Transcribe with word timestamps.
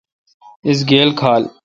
اس 0.69 0.79
گیل 0.89 1.09
کھال۔ 1.19 1.43